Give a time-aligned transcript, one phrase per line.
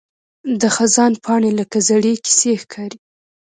[0.61, 2.97] د خزان پاڼې لکه زړې کیسې ښکاري